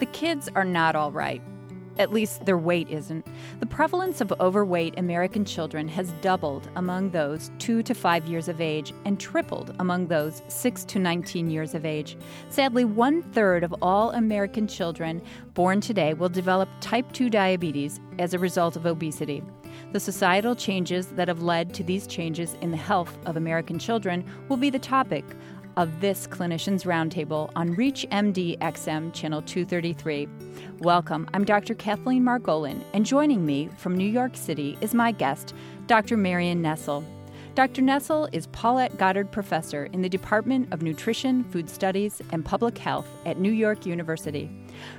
[0.00, 1.42] The kids are not all right.
[1.98, 3.26] At least their weight isn't.
[3.58, 8.62] The prevalence of overweight American children has doubled among those 2 to 5 years of
[8.62, 12.16] age and tripled among those 6 to 19 years of age.
[12.48, 15.20] Sadly, one third of all American children
[15.52, 19.42] born today will develop type 2 diabetes as a result of obesity.
[19.92, 24.24] The societal changes that have led to these changes in the health of American children
[24.48, 25.24] will be the topic
[25.80, 30.28] of this Clinicians Roundtable on ReachMD XM Channel 233.
[30.80, 31.74] Welcome, I'm Dr.
[31.74, 35.54] Kathleen Margolin, and joining me from New York City is my guest,
[35.86, 36.18] Dr.
[36.18, 37.02] Marion Nestle.
[37.56, 37.82] Dr.
[37.82, 43.08] Nestle is Paulette Goddard Professor in the Department of Nutrition, Food Studies, and Public Health
[43.26, 44.48] at New York University.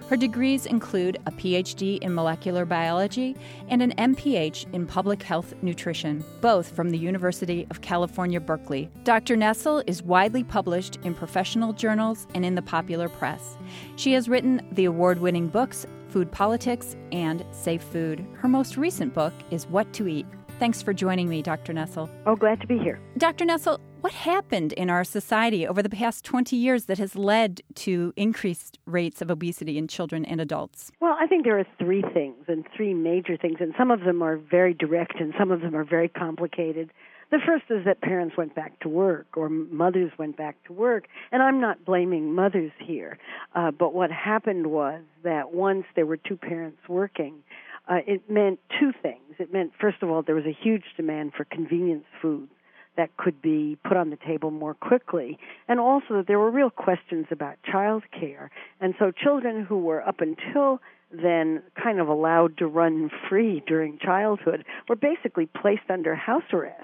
[0.10, 3.38] Her degrees include a PhD in molecular biology
[3.70, 8.90] and an MPH in public health nutrition, both from the University of California, Berkeley.
[9.06, 9.38] Dr.
[9.38, 13.58] Nestle is widely published in professional journals and in the popular press.
[13.96, 18.26] She has written the award winning books Food Politics and Safe Food.
[18.34, 20.26] Her most recent book is What to Eat.
[20.62, 21.74] Thanks for joining me, Dr.
[21.74, 22.08] Nestle.
[22.28, 23.00] Oh, glad to be here.
[23.18, 23.46] Dr.
[23.46, 28.14] Nestle, what happened in our society over the past 20 years that has led to
[28.16, 30.92] increased rates of obesity in children and adults?
[31.00, 34.22] Well, I think there are three things and three major things, and some of them
[34.22, 36.92] are very direct and some of them are very complicated.
[37.32, 41.08] The first is that parents went back to work or mothers went back to work,
[41.32, 43.18] and I'm not blaming mothers here,
[43.56, 47.42] uh, but what happened was that once there were two parents working,
[47.88, 49.36] uh, it meant two things.
[49.40, 52.52] It meant, first of all, there was a huge demand for convenience foods
[52.98, 56.70] that could be put on the table more quickly, and also that there were real
[56.70, 58.52] questions about child care.
[58.80, 63.98] And so children who were up until then kind of allowed to run free during
[63.98, 66.84] childhood were basically placed under house arrest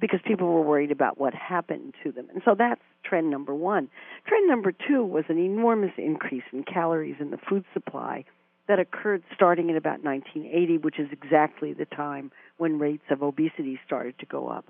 [0.00, 2.26] because people were worried about what happened to them.
[2.32, 3.88] And so that's trend number one.
[4.26, 8.24] Trend number two was an enormous increase in calories in the food supply
[8.68, 13.78] that occurred starting in about 1980, which is exactly the time when rates of obesity
[13.86, 14.64] started to go up.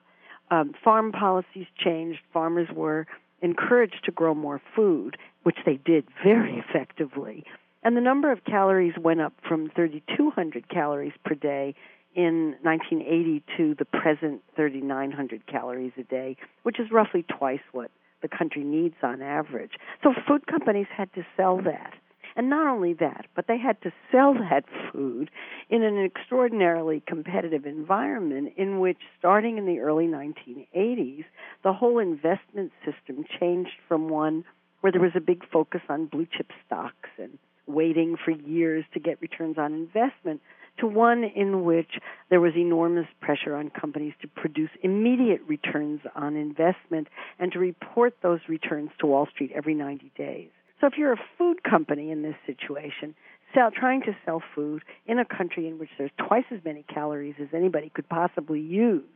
[0.51, 2.21] Um, farm policies changed.
[2.33, 3.07] Farmers were
[3.43, 7.45] encouraged to grow more food, which they did very effectively.
[7.83, 11.75] And the number of calories went up from 3,200 calories per day
[12.15, 17.91] in 1980 to the present 3,900 calories a day, which is roughly twice what
[18.23, 19.73] the country needs on average.
[20.03, 21.93] So food companies had to sell that.
[22.37, 25.31] And not only that, but they had to sell that food
[25.71, 31.25] in an extraordinarily competitive environment in which, starting in the early 1980s,
[31.63, 34.45] the whole investment system changed from one
[34.81, 39.01] where there was a big focus on blue chip stocks and waiting for years to
[39.01, 40.41] get returns on investment
[40.79, 41.99] to one in which
[42.31, 47.09] there was enormous pressure on companies to produce immediate returns on investment
[47.39, 50.51] and to report those returns to Wall Street every 90 days.
[50.85, 53.15] So if you're a food company in this situation,
[53.55, 57.37] sell, trying to sell food in a country in which there's twice as many calories
[57.41, 59.09] as anybody could possibly use,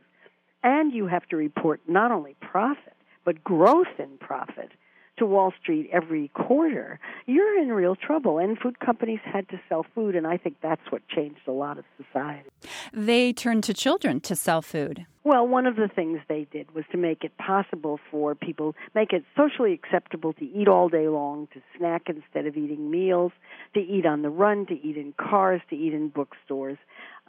[0.63, 4.71] and you have to report not only profit, but growth in profit
[5.19, 8.39] to Wall Street every quarter, you're in real trouble.
[8.39, 11.77] And food companies had to sell food, and I think that's what changed a lot
[11.77, 12.49] of society.
[12.91, 15.05] They turned to children to sell food.
[15.25, 19.11] Well, one of the things they did was to make it possible for people, make
[19.11, 23.33] it socially acceptable to eat all day long, to snack instead of eating meals,
[23.73, 26.77] to eat on the run, to eat in cars, to eat in bookstores,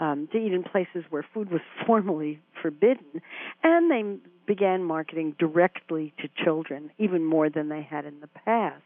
[0.01, 3.21] um, to eat in places where food was formally forbidden.
[3.63, 8.83] And they began marketing directly to children, even more than they had in the past,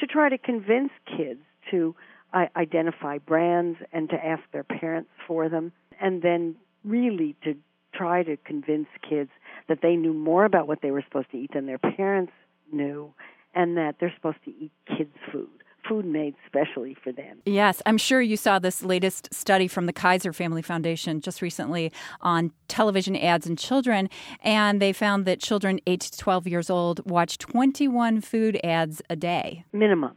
[0.00, 1.40] to try to convince kids
[1.70, 1.94] to
[2.32, 7.54] uh, identify brands and to ask their parents for them, and then really to
[7.94, 9.30] try to convince kids
[9.68, 12.32] that they knew more about what they were supposed to eat than their parents
[12.72, 13.12] knew,
[13.54, 17.42] and that they're supposed to eat kids' food food made specially for them.
[17.46, 21.92] Yes, I'm sure you saw this latest study from the Kaiser Family Foundation just recently
[22.20, 24.08] on television ads and children,
[24.42, 29.16] and they found that children 8 to 12 years old watch 21 food ads a
[29.16, 29.64] day.
[29.72, 30.14] Minimum,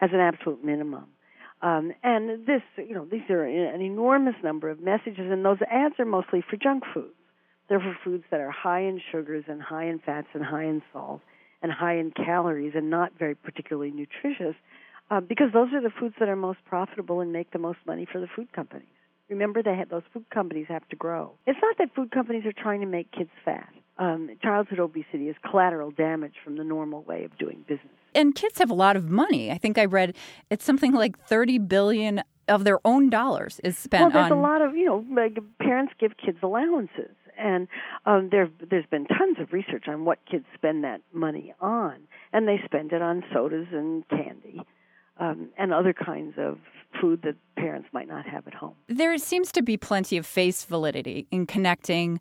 [0.00, 1.06] as an absolute minimum.
[1.62, 5.94] Um, and this, you know, these are an enormous number of messages, and those ads
[5.98, 7.14] are mostly for junk foods.
[7.68, 10.82] They're for foods that are high in sugars and high in fats and high in
[10.92, 11.22] salt
[11.62, 14.54] and high in calories and not very particularly nutritious
[15.10, 18.06] uh, because those are the foods that are most profitable and make the most money
[18.10, 18.88] for the food companies.
[19.28, 21.32] Remember, they have, those food companies have to grow.
[21.46, 23.72] It's not that food companies are trying to make kids fat.
[23.96, 27.92] Um, childhood obesity is collateral damage from the normal way of doing business.
[28.14, 29.50] And kids have a lot of money.
[29.50, 30.16] I think I read
[30.50, 34.12] it's something like thirty billion of their own dollars is spent on.
[34.12, 34.38] well, there's on.
[34.38, 37.68] a lot of you know like parents give kids allowances and
[38.06, 42.00] um, there there's been tons of research on what kids spend that money on,
[42.32, 44.60] and they spend it on sodas and candy,
[45.18, 46.58] um, and other kinds of
[47.00, 48.74] food that parents might not have at home.
[48.88, 52.20] There seems to be plenty of face validity in connecting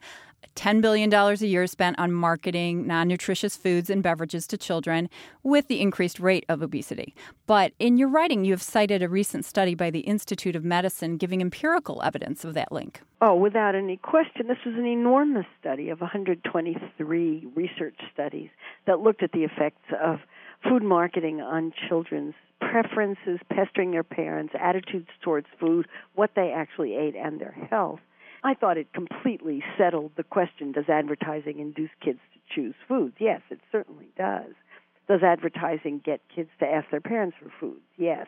[0.55, 5.09] $10 billion a year spent on marketing non nutritious foods and beverages to children
[5.41, 7.15] with the increased rate of obesity.
[7.47, 11.17] But in your writing, you have cited a recent study by the Institute of Medicine
[11.17, 13.01] giving empirical evidence of that link.
[13.21, 14.47] Oh, without any question.
[14.47, 18.49] This was an enormous study of 123 research studies
[18.85, 20.19] that looked at the effects of
[20.67, 27.15] food marketing on children's preferences, pestering their parents, attitudes towards food, what they actually ate,
[27.15, 27.99] and their health.
[28.43, 33.15] I thought it completely settled the question does advertising induce kids to choose foods?
[33.19, 34.53] Yes, it certainly does.
[35.07, 37.83] Does advertising get kids to ask their parents for foods?
[37.97, 38.27] Yes.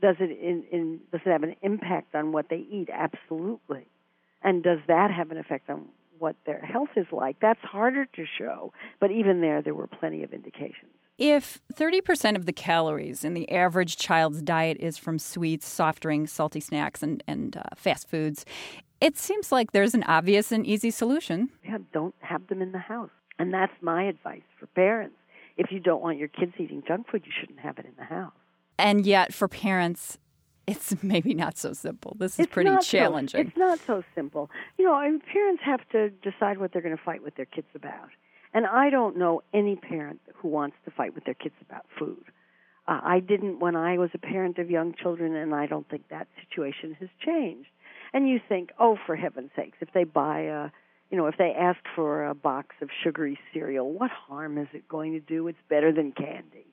[0.00, 2.88] Does it in, in does it have an impact on what they eat?
[2.92, 3.86] Absolutely.
[4.42, 5.86] And does that have an effect on
[6.18, 7.36] what their health is like?
[7.40, 10.92] That's harder to show, but even there there were plenty of indications.
[11.20, 16.32] If 30% of the calories in the average child's diet is from sweets, soft drinks,
[16.32, 18.46] salty snacks, and, and uh, fast foods,
[19.02, 21.50] it seems like there's an obvious and easy solution.
[21.62, 23.10] Yeah, don't have them in the house.
[23.38, 25.14] And that's my advice for parents.
[25.58, 28.04] If you don't want your kids eating junk food, you shouldn't have it in the
[28.04, 28.32] house.
[28.78, 30.16] And yet, for parents,
[30.66, 32.16] it's maybe not so simple.
[32.18, 33.44] This is it's pretty challenging.
[33.44, 34.48] So, it's not so simple.
[34.78, 38.08] You know, parents have to decide what they're going to fight with their kids about.
[38.52, 42.24] And I don't know any parent who wants to fight with their kids about food.
[42.88, 46.08] Uh, I didn't when I was a parent of young children, and I don't think
[46.08, 47.68] that situation has changed.
[48.12, 50.70] And you think, oh, for heaven's sakes, if they buy a,
[51.10, 54.88] you know, if they ask for a box of sugary cereal, what harm is it
[54.88, 55.46] going to do?
[55.46, 56.66] It's better than candy.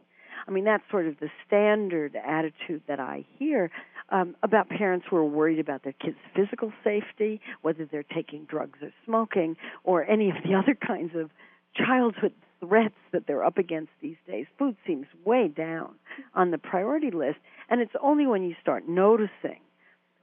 [0.48, 3.70] I mean, that's sort of the standard attitude that I hear
[4.10, 8.80] um, about parents who are worried about their kids' physical safety, whether they're taking drugs
[8.82, 11.30] or smoking, or any of the other kinds of
[11.78, 15.96] childhood threats that they're up against these days, food seems way down
[16.34, 17.38] on the priority list.
[17.70, 19.60] And it's only when you start noticing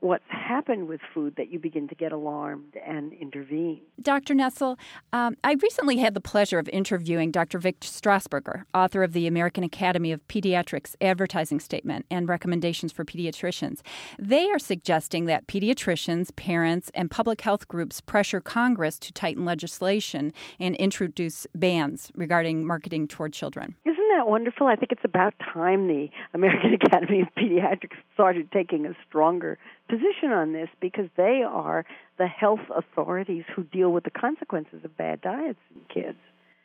[0.04, 3.80] what's happened with food that you begin to get alarmed and intervene.
[4.02, 4.34] Dr.
[4.34, 4.78] Nestle,
[5.14, 7.58] um, I recently had the pleasure of interviewing Dr.
[7.58, 13.80] Victor Strasburger, author of the American Academy of Pediatrics Advertising Statement and Recommendations for Pediatricians.
[14.18, 20.34] They are suggesting that pediatricians, parents, and public health groups pressure Congress to tighten legislation
[20.60, 23.74] and introduce bans regarding marketing toward children.
[23.86, 24.66] Isn't that wonderful?
[24.66, 29.58] I think it's about time the American Academy of Pediatrics started taking a stronger
[29.88, 31.84] position on this because they are
[32.18, 36.18] the health authorities who deal with the consequences of bad diets in kids.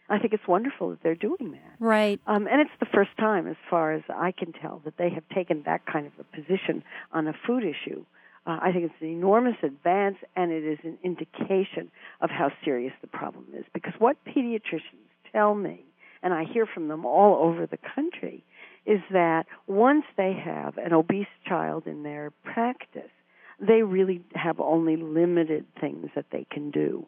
[0.09, 1.75] I think it's wonderful that they're doing that.
[1.79, 2.19] Right.
[2.25, 5.23] Um, and it's the first time, as far as I can tell, that they have
[5.33, 8.03] taken that kind of a position on a food issue.
[8.47, 11.91] Uh, I think it's an enormous advance, and it is an indication
[12.21, 13.65] of how serious the problem is.
[13.73, 15.85] Because what pediatricians tell me,
[16.21, 18.43] and I hear from them all over the country,
[18.85, 23.11] is that once they have an obese child in their practice,
[23.59, 27.05] they really have only limited things that they can do.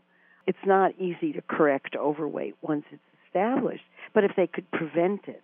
[0.48, 5.42] It's not easy to correct overweight once it's established, but if they could prevent it,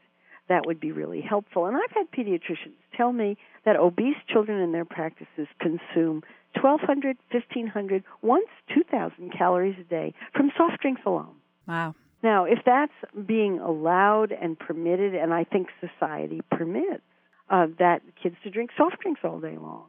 [0.49, 1.65] that would be really helpful.
[1.65, 6.23] And I've had pediatricians tell me that obese children in their practices consume
[6.61, 11.35] 1,200, 1,500, once 2,000 calories a day from soft drinks alone.
[11.67, 11.95] Wow.
[12.23, 12.93] Now, if that's
[13.25, 17.03] being allowed and permitted, and I think society permits
[17.49, 19.85] uh, that kids to drink soft drinks all day long,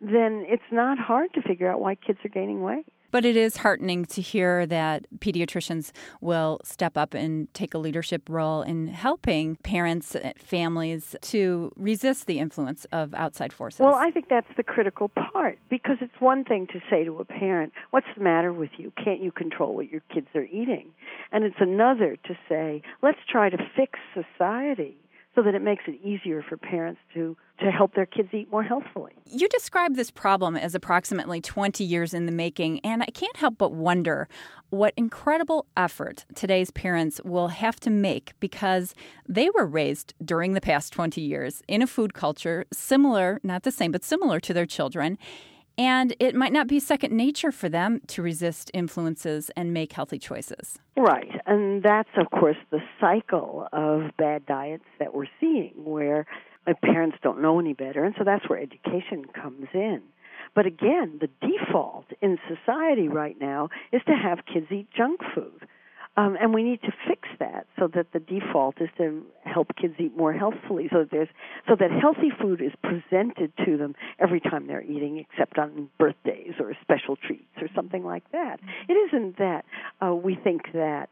[0.00, 2.86] then it's not hard to figure out why kids are gaining weight.
[3.12, 8.22] But it is heartening to hear that pediatricians will step up and take a leadership
[8.28, 13.80] role in helping parents, and families to resist the influence of outside forces.
[13.80, 17.24] Well, I think that's the critical part because it's one thing to say to a
[17.24, 18.92] parent, What's the matter with you?
[19.02, 20.88] Can't you control what your kids are eating?
[21.30, 24.96] And it's another to say, Let's try to fix society
[25.34, 28.64] so that it makes it easier for parents to to help their kids eat more
[28.64, 29.12] healthfully.
[29.24, 33.56] You describe this problem as approximately 20 years in the making, and I can't help
[33.56, 34.28] but wonder
[34.70, 38.94] what incredible effort today's parents will have to make because
[39.28, 43.70] they were raised during the past 20 years in a food culture similar, not the
[43.70, 45.18] same, but similar to their children.
[45.78, 50.18] And it might not be second nature for them to resist influences and make healthy
[50.18, 50.78] choices.
[50.96, 51.30] Right.
[51.46, 56.26] And that's, of course, the cycle of bad diets that we're seeing, where
[56.82, 58.04] parents don't know any better.
[58.04, 60.02] And so that's where education comes in.
[60.54, 65.66] But again, the default in society right now is to have kids eat junk food.
[66.14, 69.94] Um, and we need to fix that so that the default is to help kids
[69.98, 71.28] eat more healthfully, so that there's
[71.66, 76.54] so that healthy food is presented to them every time they're eating, except on birthdays
[76.60, 78.60] or special treats or something like that.
[78.88, 79.64] It isn't that
[80.04, 81.08] uh, we think that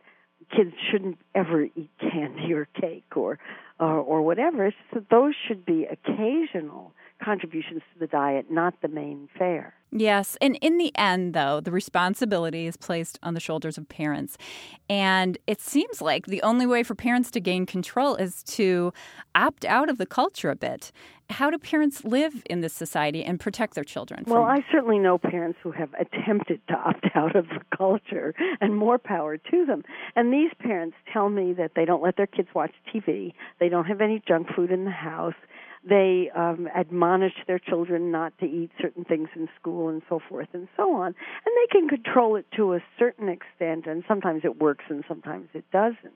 [0.55, 3.39] kids shouldn't ever eat candy or cake or
[3.79, 4.67] or, or whatever.
[4.67, 9.75] It's just that those should be occasional contributions to the diet, not the main fare.
[9.93, 10.37] Yes.
[10.41, 14.39] And in the end, though, the responsibility is placed on the shoulders of parents.
[14.89, 18.93] And it seems like the only way for parents to gain control is to
[19.35, 20.93] opt out of the culture a bit.
[21.29, 24.25] How do parents live in this society and protect their children?
[24.27, 28.77] Well, I certainly know parents who have attempted to opt out of the culture, and
[28.77, 29.85] more power to them.
[30.17, 33.85] And these parents tell me that they don't let their kids watch TV, they don't
[33.85, 35.35] have any junk food in the house,
[35.89, 40.49] they um, admonish their children not to eat certain things in school and so forth
[40.53, 41.07] and so on.
[41.07, 45.49] And they can control it to a certain extent, and sometimes it works and sometimes
[45.55, 46.15] it doesn't.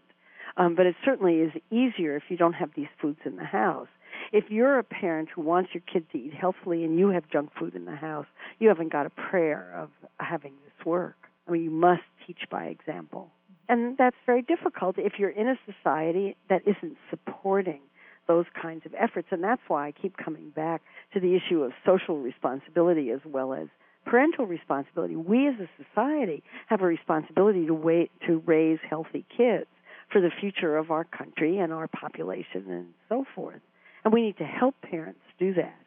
[0.56, 3.88] Um, but it certainly is easier if you don't have these foods in the house.
[4.32, 7.50] If you're a parent who wants your kid to eat healthfully and you have junk
[7.58, 8.26] food in the house,
[8.58, 9.90] you haven't got a prayer of
[10.20, 11.16] having this work.
[11.48, 13.30] I mean, you must teach by example.
[13.68, 17.80] And that's very difficult if you're in a society that isn't supporting
[18.26, 19.28] those kinds of efforts.
[19.30, 23.52] And that's why I keep coming back to the issue of social responsibility as well
[23.52, 23.68] as
[24.04, 25.16] parental responsibility.
[25.16, 29.66] We as a society have a responsibility to wait to raise healthy kids
[30.12, 33.60] for the future of our country and our population and so forth.
[34.04, 35.78] And we need to help parents do that.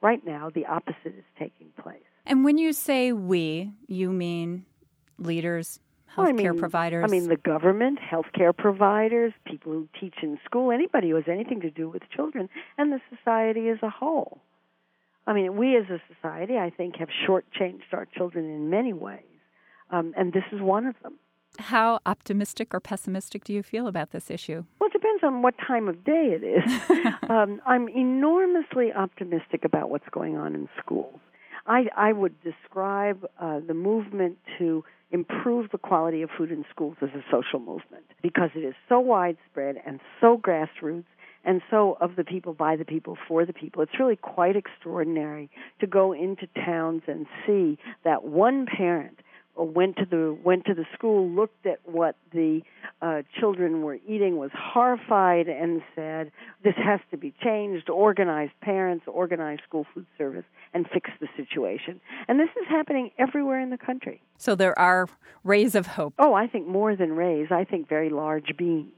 [0.00, 2.02] Right now, the opposite is taking place.
[2.24, 4.66] And when you say we, you mean
[5.18, 5.80] leaders,
[6.14, 7.04] healthcare well, I mean, providers?
[7.04, 11.60] I mean the government, healthcare providers, people who teach in school, anybody who has anything
[11.60, 12.48] to do with children,
[12.78, 14.40] and the society as a whole.
[15.26, 19.24] I mean, we as a society, I think, have shortchanged our children in many ways,
[19.90, 21.14] um, and this is one of them.
[21.58, 24.64] How optimistic or pessimistic do you feel about this issue?
[24.78, 27.14] Well, it depends on what time of day it is.
[27.30, 31.18] um, I'm enormously optimistic about what's going on in schools.
[31.66, 34.84] I, I would describe uh, the movement to
[35.16, 39.00] improve the quality of food in schools as a social movement because it is so
[39.00, 41.06] widespread and so grassroots
[41.42, 43.80] and so of the people, by the people, for the people.
[43.80, 45.48] It's really quite extraordinary
[45.80, 49.20] to go into towns and see that one parent
[49.56, 52.62] went to the went to the school, looked at what the
[53.02, 56.32] uh, children were eating, was horrified, and said,
[56.62, 60.44] "This has to be changed." Organize parents, organize school food service,
[60.74, 62.00] and fix the situation.
[62.28, 64.22] And this is happening everywhere in the country.
[64.36, 65.08] So there are
[65.44, 66.14] rays of hope.
[66.18, 67.48] Oh, I think more than rays.
[67.50, 68.92] I think very large beams.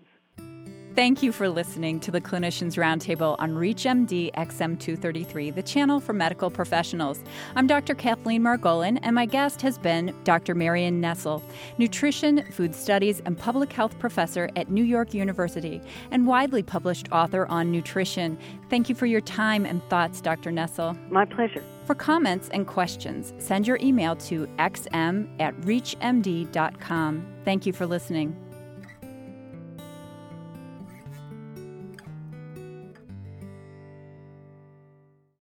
[0.99, 6.51] Thank you for listening to the Clinicians Roundtable on ReachMD XM233, the channel for medical
[6.51, 7.23] professionals.
[7.55, 7.95] I'm Dr.
[7.95, 10.57] Kathleen Margolin, and my guest has been Dr.
[10.57, 11.41] Marion Nestle,
[11.79, 17.47] nutrition, food studies, and public health professor at New York University, and widely published author
[17.47, 18.37] on nutrition.
[18.69, 20.51] Thank you for your time and thoughts, Dr.
[20.51, 20.97] Nestle.
[21.11, 21.63] My pleasure.
[21.85, 27.27] For comments and questions, send your email to xm at reachmd.com.
[27.45, 28.48] Thank you for listening.